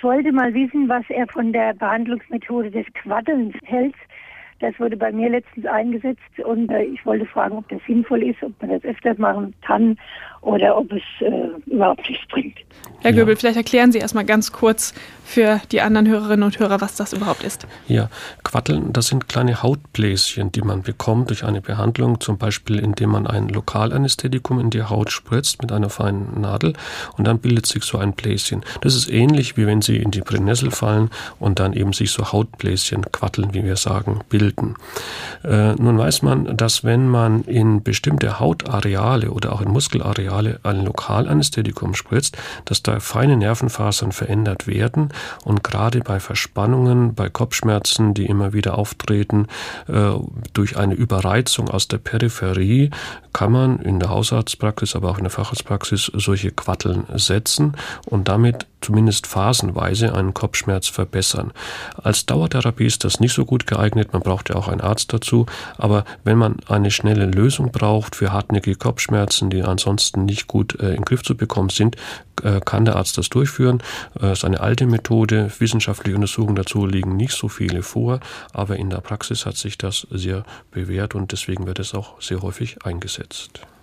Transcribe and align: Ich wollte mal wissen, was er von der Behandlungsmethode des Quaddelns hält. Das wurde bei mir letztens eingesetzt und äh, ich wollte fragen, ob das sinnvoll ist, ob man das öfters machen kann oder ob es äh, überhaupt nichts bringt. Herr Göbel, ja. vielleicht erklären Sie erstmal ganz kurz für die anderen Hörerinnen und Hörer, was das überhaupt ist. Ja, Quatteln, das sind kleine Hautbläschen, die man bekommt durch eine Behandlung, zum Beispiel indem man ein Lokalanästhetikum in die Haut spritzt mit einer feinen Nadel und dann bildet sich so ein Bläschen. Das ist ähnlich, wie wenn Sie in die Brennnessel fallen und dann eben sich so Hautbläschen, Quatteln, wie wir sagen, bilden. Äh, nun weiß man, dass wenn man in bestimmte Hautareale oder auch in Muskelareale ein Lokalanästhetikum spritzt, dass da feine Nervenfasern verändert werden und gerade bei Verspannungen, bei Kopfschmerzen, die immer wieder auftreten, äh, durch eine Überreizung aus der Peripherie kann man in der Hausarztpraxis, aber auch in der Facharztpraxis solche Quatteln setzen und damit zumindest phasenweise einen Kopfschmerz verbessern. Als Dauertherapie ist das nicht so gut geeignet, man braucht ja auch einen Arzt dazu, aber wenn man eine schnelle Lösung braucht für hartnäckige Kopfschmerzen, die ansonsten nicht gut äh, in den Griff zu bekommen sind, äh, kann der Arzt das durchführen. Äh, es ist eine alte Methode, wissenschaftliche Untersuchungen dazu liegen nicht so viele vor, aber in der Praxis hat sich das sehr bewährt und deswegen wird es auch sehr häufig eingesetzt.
Ich 0.00 0.04
wollte 0.04 0.32
mal 0.32 0.54
wissen, 0.54 0.88
was 0.88 1.04
er 1.10 1.26
von 1.26 1.52
der 1.52 1.74
Behandlungsmethode 1.74 2.70
des 2.70 2.86
Quaddelns 2.94 3.54
hält. 3.66 3.94
Das 4.60 4.72
wurde 4.80 4.96
bei 4.96 5.12
mir 5.12 5.28
letztens 5.28 5.66
eingesetzt 5.66 6.40
und 6.42 6.70
äh, 6.70 6.84
ich 6.84 7.04
wollte 7.04 7.26
fragen, 7.26 7.58
ob 7.58 7.68
das 7.68 7.82
sinnvoll 7.86 8.22
ist, 8.22 8.42
ob 8.42 8.52
man 8.62 8.70
das 8.70 8.82
öfters 8.84 9.18
machen 9.18 9.52
kann 9.60 9.98
oder 10.40 10.78
ob 10.78 10.90
es 10.90 11.02
äh, 11.20 11.48
überhaupt 11.66 12.08
nichts 12.08 12.26
bringt. 12.28 12.56
Herr 13.02 13.12
Göbel, 13.12 13.34
ja. 13.34 13.40
vielleicht 13.40 13.58
erklären 13.58 13.92
Sie 13.92 13.98
erstmal 13.98 14.24
ganz 14.24 14.52
kurz 14.52 14.94
für 15.30 15.60
die 15.70 15.80
anderen 15.80 16.08
Hörerinnen 16.08 16.42
und 16.42 16.58
Hörer, 16.58 16.80
was 16.80 16.96
das 16.96 17.12
überhaupt 17.12 17.44
ist. 17.44 17.64
Ja, 17.86 18.08
Quatteln, 18.42 18.92
das 18.92 19.06
sind 19.06 19.28
kleine 19.28 19.62
Hautbläschen, 19.62 20.50
die 20.50 20.60
man 20.60 20.82
bekommt 20.82 21.30
durch 21.30 21.44
eine 21.44 21.60
Behandlung, 21.60 22.20
zum 22.20 22.36
Beispiel 22.36 22.80
indem 22.80 23.10
man 23.10 23.28
ein 23.28 23.48
Lokalanästhetikum 23.48 24.58
in 24.58 24.70
die 24.70 24.82
Haut 24.82 25.12
spritzt 25.12 25.62
mit 25.62 25.70
einer 25.70 25.88
feinen 25.88 26.40
Nadel 26.40 26.72
und 27.16 27.28
dann 27.28 27.38
bildet 27.38 27.66
sich 27.66 27.84
so 27.84 27.98
ein 27.98 28.12
Bläschen. 28.12 28.64
Das 28.80 28.96
ist 28.96 29.08
ähnlich, 29.08 29.56
wie 29.56 29.66
wenn 29.66 29.82
Sie 29.82 29.98
in 29.98 30.10
die 30.10 30.20
Brennnessel 30.20 30.72
fallen 30.72 31.10
und 31.38 31.60
dann 31.60 31.74
eben 31.74 31.92
sich 31.92 32.10
so 32.10 32.32
Hautbläschen, 32.32 33.12
Quatteln, 33.12 33.54
wie 33.54 33.64
wir 33.64 33.76
sagen, 33.76 34.20
bilden. 34.28 34.74
Äh, 35.44 35.74
nun 35.74 35.96
weiß 35.96 36.22
man, 36.22 36.56
dass 36.56 36.82
wenn 36.82 37.08
man 37.08 37.44
in 37.44 37.84
bestimmte 37.84 38.40
Hautareale 38.40 39.30
oder 39.30 39.52
auch 39.52 39.60
in 39.60 39.70
Muskelareale 39.70 40.58
ein 40.64 40.84
Lokalanästhetikum 40.84 41.94
spritzt, 41.94 42.36
dass 42.64 42.82
da 42.82 42.98
feine 42.98 43.36
Nervenfasern 43.36 44.10
verändert 44.10 44.66
werden 44.66 45.10
und 45.44 45.64
gerade 45.64 46.00
bei 46.00 46.20
Verspannungen, 46.20 47.14
bei 47.14 47.28
Kopfschmerzen, 47.28 48.14
die 48.14 48.26
immer 48.26 48.52
wieder 48.52 48.78
auftreten, 48.78 49.46
äh, 49.88 50.12
durch 50.52 50.76
eine 50.76 50.94
Überreizung 50.94 51.68
aus 51.68 51.88
der 51.88 51.98
Peripherie 51.98 52.90
kann 53.32 53.52
man 53.52 53.78
in 53.80 54.00
der 54.00 54.10
Hausarztpraxis, 54.10 54.96
aber 54.96 55.10
auch 55.10 55.18
in 55.18 55.24
der 55.24 55.30
Facharztpraxis 55.30 56.10
solche 56.14 56.50
Quatteln 56.50 57.04
setzen 57.14 57.76
und 58.06 58.28
damit 58.28 58.66
zumindest 58.80 59.26
phasenweise 59.26 60.14
einen 60.14 60.34
Kopfschmerz 60.34 60.88
verbessern. 60.88 61.52
Als 62.02 62.26
Dauertherapie 62.26 62.86
ist 62.86 63.04
das 63.04 63.20
nicht 63.20 63.34
so 63.34 63.44
gut 63.44 63.66
geeignet, 63.66 64.12
man 64.12 64.22
braucht 64.22 64.48
ja 64.48 64.56
auch 64.56 64.68
einen 64.68 64.80
Arzt 64.80 65.12
dazu, 65.12 65.46
aber 65.76 66.04
wenn 66.24 66.38
man 66.38 66.56
eine 66.68 66.90
schnelle 66.90 67.26
Lösung 67.26 67.72
braucht 67.72 68.16
für 68.16 68.32
hartnäckige 68.32 68.76
Kopfschmerzen, 68.76 69.50
die 69.50 69.62
ansonsten 69.62 70.24
nicht 70.24 70.46
gut 70.46 70.78
äh, 70.80 70.90
in 70.90 70.96
den 70.96 71.04
Griff 71.04 71.22
zu 71.22 71.36
bekommen 71.36 71.70
sind, 71.70 71.96
äh, 72.42 72.60
kann 72.60 72.84
der 72.84 72.96
Arzt 72.96 73.18
das 73.18 73.28
durchführen. 73.28 73.82
Äh, 74.20 74.26
es 74.26 74.38
ist 74.40 74.44
eine 74.44 74.60
alte 74.60 74.86
Methode, 74.86 75.50
wissenschaftliche 75.58 76.14
Untersuchungen 76.16 76.56
dazu 76.56 76.86
liegen 76.86 77.16
nicht 77.16 77.32
so 77.32 77.48
viele 77.48 77.82
vor, 77.82 78.20
aber 78.52 78.76
in 78.76 78.90
der 78.90 78.98
Praxis 78.98 79.46
hat 79.46 79.56
sich 79.56 79.78
das 79.78 80.06
sehr 80.10 80.44
bewährt 80.70 81.14
und 81.14 81.32
deswegen 81.32 81.66
wird 81.66 81.78
es 81.78 81.94
auch 81.94 82.20
sehr 82.20 82.42
häufig 82.42 82.84
eingesetzt. 82.84 83.60